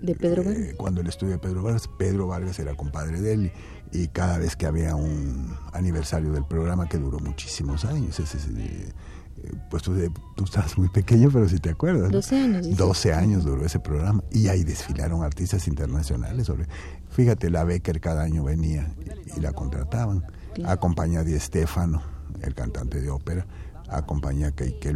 de 0.00 0.14
Pedro 0.16 0.42
eh, 0.42 0.46
Vargas. 0.46 0.74
cuando 0.76 1.00
el 1.02 1.06
estudio 1.06 1.34
de 1.34 1.38
Pedro 1.38 1.62
Vargas, 1.62 1.88
Pedro 1.98 2.26
Vargas 2.26 2.58
era 2.58 2.74
compadre 2.74 3.20
de 3.20 3.32
él 3.32 3.52
y, 3.92 4.08
cada 4.08 4.38
vez 4.38 4.56
que 4.56 4.66
había 4.66 4.96
un 4.96 5.54
aniversario 5.72 6.32
del 6.32 6.44
programa 6.44 6.88
que 6.88 6.98
duró 6.98 7.20
muchísimos 7.20 7.84
años, 7.84 8.18
ese, 8.18 8.38
pues 9.70 9.82
tú, 9.82 9.92
tú 10.36 10.44
estás 10.44 10.78
muy 10.78 10.88
pequeño, 10.88 11.30
pero 11.32 11.48
si 11.48 11.58
te 11.58 11.70
acuerdas. 11.70 12.10
12 12.10 12.36
años. 12.36 12.76
12 12.76 13.12
años 13.12 13.44
duró 13.44 13.64
ese 13.64 13.78
programa 13.78 14.22
y 14.30 14.48
ahí 14.48 14.64
desfilaron 14.64 15.22
artistas 15.22 15.68
internacionales. 15.68 16.46
Sobre, 16.46 16.66
fíjate, 17.10 17.50
la 17.50 17.64
Becker 17.64 18.00
cada 18.00 18.22
año 18.22 18.44
venía 18.44 18.94
y, 19.36 19.40
la 19.40 19.52
contrataban. 19.52 20.24
Acompaña 20.64 21.20
a 21.20 21.24
Di 21.24 21.38
Stefano, 21.38 22.02
el 22.40 22.54
cantante 22.54 23.00
de 23.00 23.10
ópera, 23.10 23.46
acompaña 23.88 24.48
a 24.48 24.52
Keike 24.52 24.94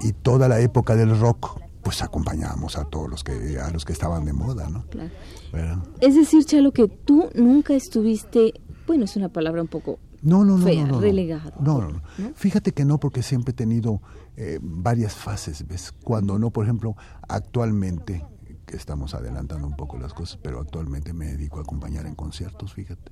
Y 0.00 0.12
toda 0.12 0.48
la 0.48 0.60
época 0.60 0.94
del 0.94 1.18
rock, 1.18 1.58
pues 1.82 2.02
acompañábamos 2.02 2.76
a 2.76 2.84
todos 2.84 3.08
los 3.08 3.24
que 3.24 3.58
a 3.58 3.70
los 3.70 3.86
que 3.86 3.94
estaban 3.94 4.26
de 4.26 4.34
moda, 4.34 4.68
¿no? 4.68 4.84
Claro. 4.90 5.82
Es 6.00 6.14
decir, 6.14 6.44
Chalo, 6.44 6.72
que 6.72 6.86
tú 6.88 7.30
nunca 7.34 7.74
estuviste, 7.74 8.60
bueno, 8.86 9.06
es 9.06 9.16
una 9.16 9.30
palabra 9.30 9.62
un 9.62 9.68
poco 9.68 9.98
no, 10.22 10.44
no, 10.44 10.58
no, 10.58 10.86
no, 10.86 11.00
relegado. 11.00 11.52
No, 11.60 11.80
no, 11.80 12.02
Fíjate 12.34 12.72
que 12.72 12.84
no, 12.84 12.98
porque 12.98 13.22
siempre 13.22 13.52
he 13.52 13.54
tenido 13.54 14.02
eh, 14.36 14.58
varias 14.60 15.14
fases, 15.14 15.66
¿ves? 15.66 15.92
Cuando 16.04 16.38
no, 16.38 16.50
por 16.50 16.64
ejemplo, 16.64 16.96
actualmente, 17.28 18.24
que 18.66 18.76
estamos 18.76 19.14
adelantando 19.14 19.66
un 19.66 19.76
poco 19.76 19.98
las 19.98 20.14
cosas, 20.14 20.38
pero 20.42 20.60
actualmente 20.60 21.12
me 21.12 21.26
dedico 21.26 21.58
a 21.58 21.62
acompañar 21.62 22.06
en 22.06 22.14
conciertos, 22.14 22.74
fíjate. 22.74 23.10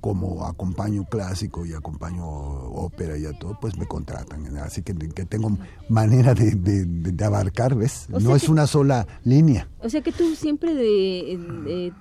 Como 0.00 0.44
acompaño 0.44 1.04
clásico 1.04 1.64
y 1.64 1.72
acompaño 1.72 2.26
ópera 2.26 3.16
y 3.16 3.24
a 3.24 3.32
todo, 3.32 3.58
pues 3.60 3.78
me 3.78 3.86
contratan. 3.86 4.56
Así 4.58 4.82
que, 4.82 4.94
que 4.94 5.24
tengo 5.24 5.56
manera 5.88 6.34
de, 6.34 6.54
de, 6.54 7.24
abarcar, 7.24 7.76
¿ves? 7.76 8.08
no 8.10 8.34
es 8.34 8.48
una 8.48 8.66
sola 8.66 9.06
línea. 9.24 9.68
O 9.80 9.88
sea 9.88 10.02
que 10.02 10.12
tú 10.12 10.34
siempre 10.34 10.74
de 10.74 11.92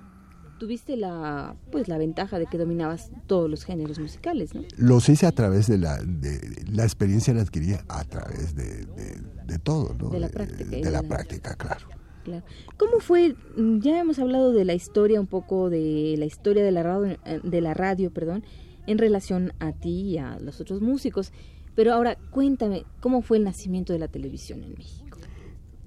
tuviste 0.61 0.95
la 0.95 1.55
pues 1.71 1.87
la 1.87 1.97
ventaja 1.97 2.37
de 2.37 2.45
que 2.45 2.59
dominabas 2.59 3.09
todos 3.25 3.49
los 3.49 3.65
géneros 3.65 3.97
musicales, 3.97 4.53
¿no? 4.53 4.61
Los 4.77 5.09
hice 5.09 5.25
a 5.25 5.31
través 5.31 5.65
de 5.65 5.79
la 5.79 5.97
de, 6.03 6.39
la 6.71 6.83
experiencia 6.83 7.33
la 7.33 7.41
adquirí 7.41 7.73
a 7.87 8.03
través 8.03 8.53
de, 8.53 8.85
de, 8.85 9.57
todo, 9.57 9.95
¿no? 9.95 10.11
De 10.11 10.19
la 10.19 10.29
práctica. 10.29 10.69
De, 10.69 10.91
la, 10.91 11.01
práctica, 11.01 11.55
claro. 11.55 11.87
Claro. 12.23 12.45
¿Cómo 12.77 12.99
fue? 12.99 13.35
Ya 13.79 13.99
hemos 13.99 14.19
hablado 14.19 14.53
de 14.53 14.63
la 14.63 14.75
historia 14.75 15.19
un 15.19 15.25
poco 15.25 15.71
de 15.71 16.13
la 16.19 16.25
historia 16.25 16.63
de 16.63 16.71
la 16.71 16.83
radio, 16.83 17.17
de 17.43 17.61
la 17.61 17.73
radio, 17.73 18.11
perdón, 18.11 18.43
en 18.85 18.99
relación 18.99 19.53
a 19.57 19.71
ti 19.71 20.11
y 20.11 20.17
a 20.19 20.37
los 20.39 20.61
otros 20.61 20.79
músicos. 20.79 21.33
Pero 21.73 21.91
ahora 21.91 22.19
cuéntame, 22.29 22.85
¿cómo 22.99 23.23
fue 23.23 23.37
el 23.37 23.45
nacimiento 23.45 23.93
de 23.93 23.99
la 23.99 24.09
televisión 24.09 24.61
en 24.63 24.75
México? 24.75 25.17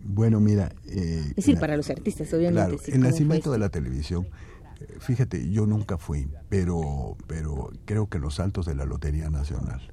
Bueno, 0.03 0.41
mira. 0.41 0.73
Eh, 0.89 1.27
es 1.29 1.37
decir, 1.37 1.61
para 1.61 1.77
los 1.77 1.89
artistas, 1.91 2.35
obviamente. 2.35 2.77
Claro, 2.77 2.97
el 2.97 3.01
nacimiento 3.01 3.53
de 3.53 3.59
la 3.59 3.69
televisión 3.69 4.27
Fíjate, 5.01 5.51
yo 5.51 5.67
nunca 5.67 5.99
fui, 5.99 6.29
pero, 6.49 7.17
pero 7.27 7.71
creo 7.85 8.09
que 8.09 8.19
los 8.19 8.41
altos 8.41 8.67
de 8.67 8.75
la 8.75 8.85
Lotería 8.85 9.31
Nacional 9.31 9.93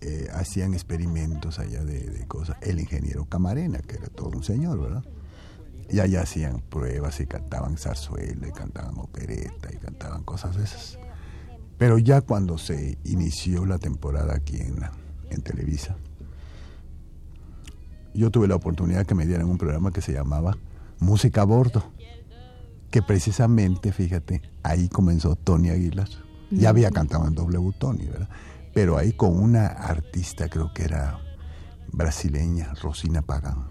eh, 0.00 0.28
hacían 0.32 0.72
experimentos 0.72 1.58
allá 1.58 1.84
de, 1.84 2.24
cosas. 2.26 2.56
El 2.62 2.80
ingeniero 2.80 3.26
Camarena, 3.26 3.80
que 3.80 3.96
era 3.96 4.08
todo 4.08 4.30
un 4.30 4.42
señor, 4.42 4.80
¿verdad? 4.80 5.04
Y 5.90 6.00
allá 6.00 6.22
hacían 6.22 6.60
pruebas 6.60 7.20
y 7.20 7.26
cantaban 7.26 7.76
zarzuela, 7.76 8.48
y 8.48 8.52
cantaban 8.52 8.98
opereta, 8.98 9.72
y 9.72 9.76
cantaban 9.76 10.22
cosas 10.22 10.56
de 10.56 10.64
esas. 10.64 10.98
Pero 11.76 11.98
ya 11.98 12.20
cuando 12.20 12.56
se 12.56 12.98
inició 13.04 13.66
la 13.66 13.78
temporada 13.78 14.34
aquí 14.34 14.58
en, 14.58 14.76
en 15.30 15.42
Televisa, 15.42 15.96
yo 18.14 18.30
tuve 18.30 18.48
la 18.48 18.56
oportunidad 18.56 19.06
que 19.06 19.14
me 19.14 19.26
dieran 19.26 19.48
un 19.48 19.58
programa 19.58 19.90
que 19.90 20.00
se 20.00 20.12
llamaba 20.12 20.56
Música 20.98 21.42
a 21.42 21.44
Bordo 21.44 21.84
que 22.90 23.02
precisamente, 23.02 23.92
fíjate, 23.92 24.42
ahí 24.62 24.88
comenzó 24.88 25.36
Tony 25.36 25.70
Aguilar. 25.70 26.08
Ya 26.50 26.70
había 26.70 26.90
cantado 26.90 27.28
en 27.28 27.34
W 27.34 27.72
Tony, 27.78 28.06
¿verdad? 28.06 28.28
Pero 28.74 28.98
ahí 28.98 29.12
con 29.12 29.40
una 29.40 29.66
artista, 29.66 30.48
creo 30.48 30.72
que 30.74 30.82
era 30.82 31.20
brasileña, 31.92 32.74
Rosina 32.82 33.22
Pagan. 33.22 33.68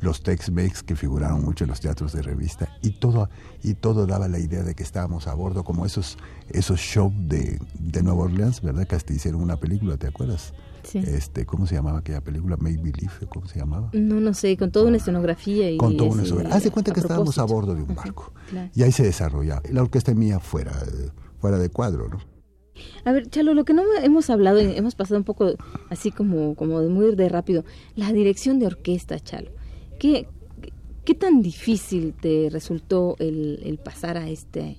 Los 0.00 0.22
Tex-Mex 0.22 0.82
que 0.82 0.96
figuraron 0.96 1.42
mucho 1.42 1.64
en 1.64 1.70
los 1.70 1.80
teatros 1.80 2.12
de 2.12 2.22
revista 2.22 2.70
y 2.80 2.92
todo 2.92 3.28
y 3.62 3.74
todo 3.74 4.06
daba 4.06 4.28
la 4.28 4.38
idea 4.38 4.62
de 4.62 4.74
que 4.74 4.82
estábamos 4.82 5.26
a 5.26 5.34
bordo 5.34 5.62
como 5.62 5.84
esos 5.84 6.16
esos 6.48 6.80
shows 6.80 7.12
de, 7.28 7.60
de 7.78 8.02
Nueva 8.02 8.22
Orleans, 8.22 8.62
¿verdad? 8.62 8.86
Que 8.86 8.96
hasta 8.96 9.12
hicieron 9.12 9.42
una 9.42 9.56
película, 9.56 9.98
¿te 9.98 10.06
acuerdas? 10.06 10.54
Este, 10.94 11.46
¿Cómo 11.46 11.66
se 11.66 11.74
llamaba 11.74 11.98
aquella 11.98 12.20
película? 12.20 12.56
Make 12.56 12.78
Believe, 12.78 13.12
¿cómo 13.28 13.46
se 13.46 13.58
llamaba? 13.58 13.90
No, 13.92 14.20
no 14.20 14.34
sé, 14.34 14.56
con 14.56 14.70
toda 14.70 14.86
una 14.86 14.96
escenografía. 14.96 15.70
Y 15.70 15.76
con 15.76 15.96
toda 15.96 16.10
una 16.10 16.22
escenografía. 16.22 16.56
Haz 16.56 16.64
de 16.64 16.70
cuenta 16.70 16.92
que 16.92 17.00
estábamos 17.00 17.38
a 17.38 17.44
bordo 17.44 17.74
de 17.74 17.82
un 17.82 17.94
barco. 17.94 18.32
Y 18.74 18.82
ahí 18.82 18.92
se 18.92 19.02
desarrollaba. 19.02 19.62
La 19.70 19.82
orquesta 19.82 20.14
mía 20.14 20.40
fuera, 20.40 20.72
fuera 21.38 21.58
de 21.58 21.68
cuadro, 21.68 22.08
¿no? 22.08 22.18
A 23.04 23.12
ver, 23.12 23.28
Chalo, 23.28 23.54
lo 23.54 23.64
que 23.64 23.74
no 23.74 23.82
hemos 24.02 24.30
hablado, 24.30 24.58
hemos 24.58 24.94
pasado 24.94 25.18
un 25.18 25.24
poco 25.24 25.54
así 25.90 26.10
como, 26.10 26.54
como 26.54 26.80
de 26.80 26.88
muy 26.88 27.14
de 27.14 27.28
rápido, 27.28 27.64
la 27.94 28.12
dirección 28.12 28.58
de 28.58 28.66
orquesta, 28.66 29.20
Chalo. 29.20 29.50
¿Qué, 29.98 30.28
qué 31.04 31.14
tan 31.14 31.42
difícil 31.42 32.14
te 32.14 32.48
resultó 32.50 33.16
el, 33.18 33.60
el 33.64 33.78
pasar 33.78 34.16
a 34.16 34.28
este, 34.28 34.78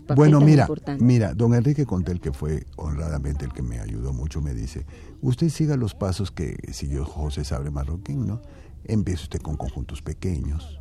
pues, 0.00 0.16
bueno, 0.16 0.40
mira, 0.40 0.66
mira, 0.98 1.34
don 1.34 1.54
Enrique 1.54 1.84
Contel, 1.84 2.20
que 2.20 2.32
fue 2.32 2.66
honradamente 2.76 3.44
el 3.44 3.52
que 3.52 3.62
me 3.62 3.78
ayudó 3.80 4.12
mucho, 4.12 4.40
me 4.40 4.54
dice, 4.54 4.86
usted 5.20 5.48
siga 5.50 5.76
los 5.76 5.94
pasos 5.94 6.30
que 6.30 6.56
siguió 6.72 7.04
José 7.04 7.44
Sabre 7.44 7.70
Marroquín, 7.70 8.26
¿no? 8.26 8.40
Empieza 8.84 9.24
usted 9.24 9.40
con 9.40 9.56
conjuntos 9.56 10.00
pequeños, 10.00 10.80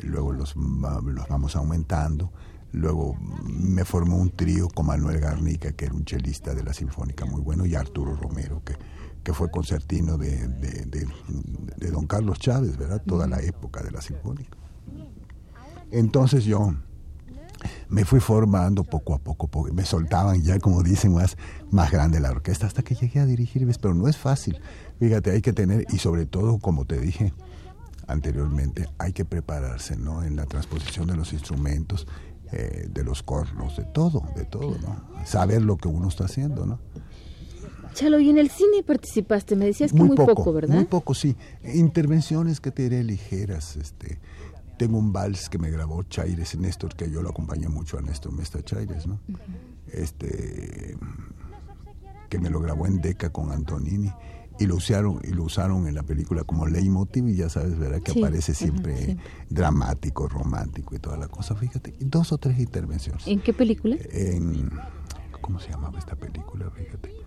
luego 0.00 0.32
los, 0.32 0.56
los 0.56 1.28
vamos 1.28 1.54
aumentando, 1.56 2.32
luego 2.72 3.16
me 3.44 3.84
formó 3.84 4.16
un 4.16 4.30
trío 4.30 4.68
con 4.68 4.86
Manuel 4.86 5.20
Garnica, 5.20 5.72
que 5.72 5.84
era 5.84 5.94
un 5.94 6.04
chelista 6.04 6.54
de 6.54 6.64
la 6.64 6.72
Sinfónica 6.72 7.24
muy 7.24 7.40
bueno, 7.40 7.64
y 7.64 7.74
Arturo 7.74 8.16
Romero, 8.16 8.62
que, 8.64 8.74
que 9.22 9.32
fue 9.32 9.50
concertino 9.50 10.18
de, 10.18 10.48
de, 10.48 11.06
de 11.76 11.90
don 11.90 12.06
Carlos 12.06 12.38
Chávez, 12.38 12.76
¿verdad? 12.76 13.02
Toda 13.06 13.26
la 13.26 13.40
época 13.40 13.82
de 13.82 13.90
la 13.90 14.00
Sinfónica. 14.00 14.56
Entonces 15.90 16.44
yo 16.44 16.74
me 17.88 18.04
fui 18.04 18.20
formando 18.20 18.84
poco 18.84 19.14
a 19.14 19.18
poco, 19.18 19.48
me 19.72 19.84
soltaban 19.84 20.42
ya, 20.42 20.58
como 20.58 20.82
dicen, 20.82 21.14
más, 21.14 21.36
más 21.70 21.90
grande 21.90 22.20
la 22.20 22.30
orquesta 22.30 22.66
hasta 22.66 22.82
que 22.82 22.94
llegué 22.94 23.20
a 23.20 23.26
dirigir, 23.26 23.66
pero 23.80 23.94
no 23.94 24.08
es 24.08 24.16
fácil. 24.16 24.60
Fíjate, 24.98 25.30
hay 25.30 25.42
que 25.42 25.52
tener, 25.52 25.86
y 25.90 25.98
sobre 25.98 26.26
todo, 26.26 26.58
como 26.58 26.84
te 26.84 26.98
dije 26.98 27.32
anteriormente, 28.06 28.88
hay 28.98 29.12
que 29.12 29.24
prepararse, 29.24 29.96
¿no? 29.96 30.22
En 30.22 30.36
la 30.36 30.46
transposición 30.46 31.06
de 31.06 31.16
los 31.16 31.32
instrumentos, 31.32 32.06
eh, 32.52 32.88
de 32.88 33.04
los 33.04 33.22
cornos, 33.22 33.76
de 33.76 33.84
todo, 33.84 34.22
de 34.36 34.44
todo, 34.44 34.78
¿no? 34.78 35.24
Saber 35.24 35.62
lo 35.62 35.76
que 35.76 35.88
uno 35.88 36.08
está 36.08 36.24
haciendo, 36.24 36.66
¿no? 36.66 36.78
Chalo, 37.94 38.20
y 38.20 38.28
en 38.28 38.36
el 38.36 38.50
cine 38.50 38.82
participaste, 38.86 39.56
me 39.56 39.64
decías 39.64 39.90
que 39.92 40.02
muy, 40.02 40.16
poco, 40.16 40.52
¿verdad? 40.52 40.74
Muy 40.74 40.84
poco, 40.84 41.14
sí. 41.14 41.34
Intervenciones 41.64 42.60
que 42.60 42.70
te 42.70 42.82
diré 42.82 43.02
ligeras, 43.02 43.76
este, 43.76 44.18
tengo 44.76 44.98
un 44.98 45.12
vals 45.12 45.48
que 45.48 45.58
me 45.58 45.70
grabó 45.70 46.02
Chaires 46.04 46.56
Néstor, 46.56 46.94
que 46.94 47.10
yo 47.10 47.22
lo 47.22 47.30
acompañé 47.30 47.68
mucho 47.68 47.98
a 47.98 48.02
Néstor 48.02 48.32
Mesta 48.32 48.62
Chaires, 48.62 49.06
¿no? 49.06 49.20
Este 49.92 50.96
que 52.28 52.38
me 52.38 52.50
lo 52.50 52.60
grabó 52.60 52.86
en 52.86 53.00
Deca 53.00 53.30
con 53.30 53.52
Antonini 53.52 54.12
y 54.58 54.66
lo 54.66 54.76
usaron 54.76 55.20
y 55.22 55.28
lo 55.28 55.44
usaron 55.44 55.86
en 55.86 55.94
la 55.94 56.02
película 56.02 56.42
como 56.44 56.66
leitmotiv 56.66 57.28
y 57.28 57.36
ya 57.36 57.48
sabes, 57.48 57.78
¿verdad? 57.78 58.02
Que 58.02 58.12
aparece 58.12 58.54
siempre 58.54 59.16
dramático, 59.48 60.28
romántico 60.28 60.94
y 60.94 60.98
toda 60.98 61.16
la 61.16 61.28
cosa, 61.28 61.54
fíjate, 61.54 61.94
dos 62.00 62.32
o 62.32 62.38
tres 62.38 62.58
intervenciones. 62.58 63.26
¿En 63.26 63.40
qué 63.40 63.52
película? 63.52 63.96
En 64.10 64.70
¿cómo 65.40 65.60
se 65.60 65.70
llamaba 65.70 65.98
esta 65.98 66.16
película? 66.16 66.70
Fíjate. 66.70 67.25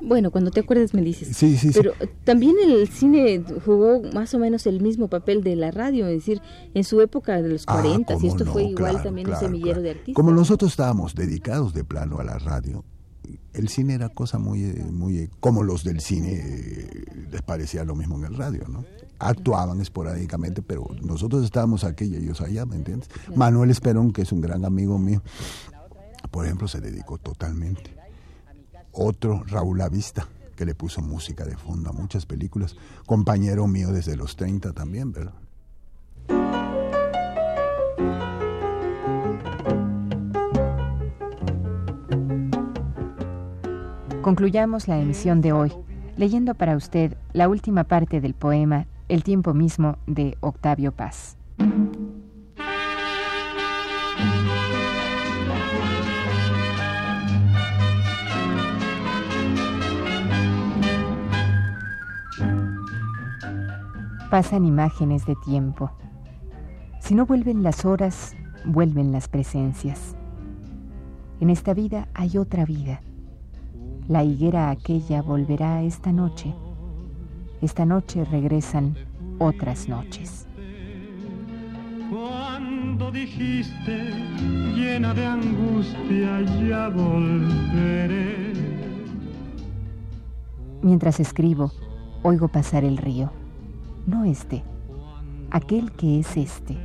Bueno, 0.00 0.30
cuando 0.30 0.50
te 0.50 0.60
acuerdes 0.60 0.94
me 0.94 1.02
dices. 1.02 1.36
Sí, 1.36 1.56
sí, 1.56 1.70
Pero 1.74 1.92
también 2.24 2.56
el 2.62 2.88
cine 2.88 3.42
jugó 3.64 4.02
más 4.12 4.34
o 4.34 4.38
menos 4.38 4.66
el 4.66 4.80
mismo 4.80 5.08
papel 5.08 5.42
de 5.42 5.56
la 5.56 5.70
radio, 5.70 6.06
es 6.06 6.14
decir, 6.14 6.40
en 6.74 6.84
su 6.84 7.00
época 7.00 7.40
de 7.42 7.48
los 7.48 7.66
40, 7.66 8.14
ah, 8.14 8.16
y 8.20 8.26
esto 8.26 8.44
fue 8.46 8.64
igual 8.64 9.02
también 9.02 9.28
un 9.28 9.36
semillero 9.36 9.82
de 9.82 9.90
artistas. 9.90 10.14
Como 10.14 10.32
nosotros 10.32 10.70
estábamos 10.70 11.14
dedicados 11.14 11.74
de 11.74 11.84
plano 11.84 12.18
a 12.18 12.24
la 12.24 12.38
radio, 12.38 12.84
el 13.52 13.68
cine 13.68 13.94
era 13.94 14.08
cosa 14.08 14.38
muy, 14.38 14.62
muy 14.90 15.28
como 15.40 15.62
los 15.62 15.84
del 15.84 16.00
cine 16.00 16.88
les 17.30 17.42
parecía 17.42 17.84
lo 17.84 17.94
mismo 17.94 18.16
en 18.16 18.24
el 18.24 18.36
radio, 18.36 18.64
¿no? 18.68 18.84
Actuaban 19.18 19.80
esporádicamente, 19.80 20.62
pero 20.62 20.86
nosotros 21.02 21.44
estábamos 21.44 21.82
aquí 21.84 22.04
y 22.04 22.16
ellos 22.16 22.40
allá, 22.40 22.64
¿me 22.66 22.76
entiendes? 22.76 23.08
Manuel 23.34 23.70
Esperón, 23.70 24.12
que 24.12 24.22
es 24.22 24.32
un 24.32 24.40
gran 24.40 24.64
amigo 24.64 24.98
mío, 24.98 25.22
por 26.30 26.44
ejemplo, 26.44 26.68
se 26.68 26.80
dedicó 26.80 27.18
totalmente. 27.18 27.96
Otro, 29.00 29.44
Raúl 29.46 29.80
Avista, 29.80 30.26
que 30.56 30.66
le 30.66 30.74
puso 30.74 31.00
música 31.00 31.44
de 31.44 31.56
fondo 31.56 31.90
a 31.90 31.92
muchas 31.92 32.26
películas, 32.26 32.76
compañero 33.06 33.68
mío 33.68 33.92
desde 33.92 34.16
los 34.16 34.34
30 34.34 34.72
también, 34.72 35.12
¿verdad? 35.12 35.34
Concluyamos 44.20 44.88
la 44.88 44.98
emisión 44.98 45.40
de 45.40 45.52
hoy 45.52 45.72
leyendo 46.16 46.54
para 46.54 46.76
usted 46.76 47.16
la 47.32 47.48
última 47.48 47.84
parte 47.84 48.20
del 48.20 48.34
poema 48.34 48.86
El 49.08 49.22
tiempo 49.22 49.54
mismo 49.54 49.96
de 50.06 50.36
Octavio 50.40 50.92
Paz. 50.92 51.37
Pasan 64.30 64.64
imágenes 64.64 65.26
de 65.26 65.34
tiempo. 65.36 65.90
Si 67.00 67.14
no 67.14 67.26
vuelven 67.26 67.62
las 67.62 67.84
horas, 67.84 68.36
vuelven 68.64 69.12
las 69.12 69.28
presencias. 69.28 70.16
En 71.40 71.50
esta 71.50 71.74
vida 71.74 72.08
hay 72.14 72.36
otra 72.36 72.64
vida 72.64 73.00
la 74.08 74.24
higuera 74.24 74.70
aquella 74.70 75.20
volverá 75.20 75.82
esta 75.82 76.12
noche. 76.12 76.54
Esta 77.60 77.84
noche 77.84 78.24
regresan 78.24 78.96
otras 79.38 79.86
noches. 79.86 80.46
Cuando 82.10 83.10
dijiste 83.10 84.10
llena 84.74 85.12
de 85.12 85.26
angustia 85.26 86.40
ya 86.66 86.88
volveré. 86.88 88.54
Mientras 90.80 91.20
escribo, 91.20 91.70
oigo 92.22 92.48
pasar 92.48 92.84
el 92.84 92.96
río. 92.96 93.30
No 94.08 94.24
este, 94.24 94.64
aquel 95.50 95.92
que 95.92 96.20
es 96.20 96.34
este. 96.38 96.78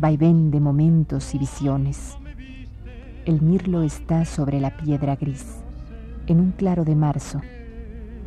Vaivén 0.00 0.50
de 0.50 0.58
momentos 0.58 1.32
y 1.32 1.38
visiones. 1.38 2.16
El 3.24 3.40
mirlo 3.40 3.84
está 3.84 4.24
sobre 4.24 4.58
la 4.58 4.76
piedra 4.76 5.14
gris 5.14 5.62
en 6.26 6.40
un 6.40 6.50
claro 6.50 6.84
de 6.84 6.96
marzo, 6.96 7.40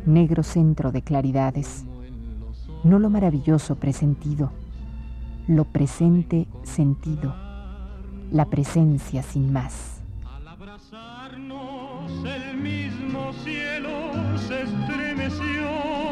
negro 0.06 0.42
centro 0.42 0.90
de 0.90 1.02
claridades, 1.02 1.84
no 2.82 2.98
lo 2.98 3.10
maravilloso 3.10 3.74
presentido, 3.74 4.52
lo 5.46 5.66
presente 5.66 6.48
sentido, 6.62 7.34
la 8.32 8.46
presencia 8.46 9.22
sin 9.22 9.52
más. 9.52 10.00
Al 10.24 10.48
abrazarnos 10.48 12.10
el 12.24 12.56
mismo 12.56 13.34
cielo 13.44 14.38
se 14.38 14.62
estremeció, 14.62 16.07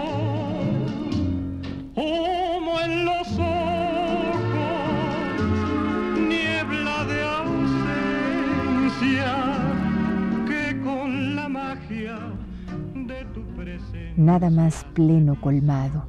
nada 14.26 14.50
más 14.50 14.84
pleno 14.92 15.40
colmado. 15.40 16.04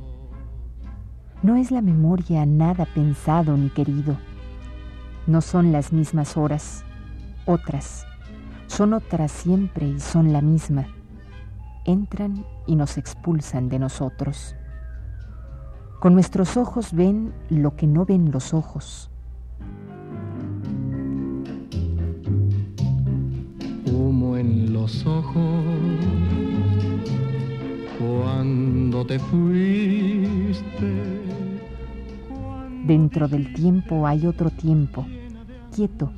No 1.44 1.56
es 1.56 1.70
la 1.70 1.84
memoria 1.84 2.48
nada 2.48 2.88
pensado 2.96 3.56
ni 3.56 3.70
querido. 3.70 4.18
No 5.28 5.42
son 5.42 5.72
las 5.72 5.94
mismas 5.94 6.36
horas, 6.36 6.84
otras. 7.46 8.08
Son 8.66 8.94
otras 8.94 9.32
siempre 9.32 9.88
y 9.88 10.00
son 10.00 10.34
la 10.34 10.42
misma. 10.42 10.88
Entran 11.86 12.44
y 12.66 12.76
nos 12.76 12.98
expulsan 12.98 13.70
de 13.70 13.78
nosotros. 13.78 14.56
Con 16.00 16.16
nuestros 16.16 16.58
ojos 16.58 16.94
ven 16.94 17.36
lo 17.50 17.76
que 17.76 17.86
no 17.86 18.04
ven 18.04 18.32
los 18.32 18.56
ojos. 18.56 19.12
Te 29.08 29.20
fuiste. 29.20 31.04
Dentro 32.86 33.28
del 33.28 33.54
tiempo 33.54 34.06
hay 34.06 34.28
otro 34.28 34.50
tiempo, 34.50 35.06
quieto, 35.74 36.12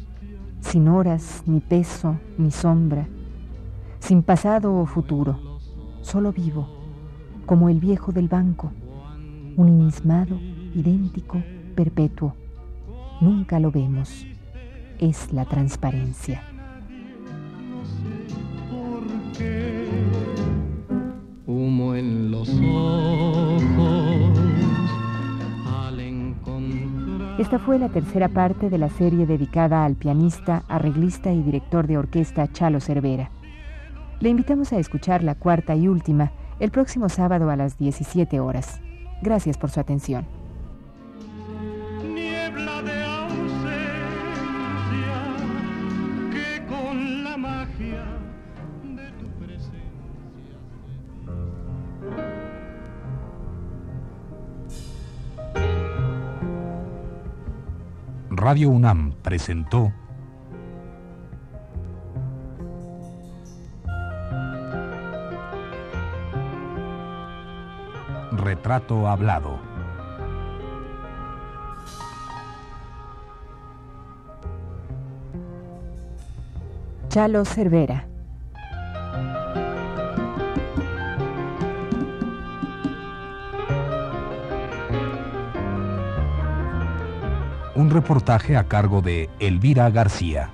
sin 0.60 0.88
horas, 0.88 1.43
ni 1.45 1.60
peso, 1.60 2.17
ni 2.38 2.52
sombra, 2.52 3.08
sin 3.99 4.23
pasado 4.23 4.75
o 4.75 4.86
futuro, 4.86 5.60
solo 6.02 6.34
vivo, 6.34 6.67
como 7.45 7.69
el 7.69 7.80
viejo 7.80 8.12
del 8.12 8.28
banco, 8.28 8.71
un 9.56 9.67
inmismado, 9.69 10.39
idéntico, 10.73 11.41
perpetuo. 11.75 12.34
Nunca 13.21 13.60
lo 13.60 13.71
vemos. 13.71 14.25
Es 14.99 15.32
la 15.32 15.45
transparencia. 15.45 16.49
Esta 27.39 27.58
fue 27.58 27.80
la 27.80 27.89
tercera 27.89 28.30
parte 28.30 28.69
de 28.69 28.78
la 28.78 28.89
serie 28.89 29.25
dedicada 29.25 29.84
al 29.86 29.95
pianista, 29.95 30.63
arreglista 30.67 31.32
y 31.32 31.41
director 31.41 31.88
de 31.88 31.97
orquesta 31.97 32.52
Chalo 32.52 32.80
Cervera. 32.80 33.32
Le 34.19 34.30
invitamos 34.30 34.73
a 34.73 34.80
escuchar 34.80 35.23
la 35.23 35.36
cuarta 35.36 35.75
y 35.75 35.88
última 35.88 36.32
el 36.60 36.71
próximo 36.71 37.10
sábado 37.10 37.49
a 37.49 37.56
las 37.56 37.78
17 37.78 38.39
horas. 38.39 38.82
Gracias 39.21 39.58
por 39.58 39.69
su 39.69 39.80
atención. 39.80 40.38
Radio 58.50 58.72
UNAM 58.72 59.12
presentó 59.22 59.94
Retrato 68.32 69.08
Hablado. 69.08 69.60
Chalo 77.10 77.46
Cervera. 77.46 78.09
Un 87.80 87.89
reportaje 87.92 88.58
a 88.58 88.65
cargo 88.65 89.02
de 89.02 89.30
Elvira 89.39 89.89
García. 89.89 90.50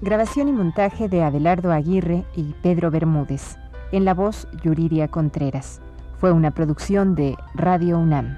Grabación 0.00 0.46
y 0.46 0.52
montaje 0.52 1.08
de 1.08 1.24
Abelardo 1.24 1.72
Aguirre 1.72 2.22
y 2.36 2.54
Pedro 2.62 2.92
Bermúdez. 2.92 3.56
En 3.90 4.04
la 4.04 4.14
voz, 4.14 4.46
Yuridia 4.62 5.08
Contreras. 5.08 5.80
Fue 6.20 6.30
una 6.30 6.52
producción 6.52 7.16
de 7.16 7.36
Radio 7.56 7.98
UNAM. 7.98 8.36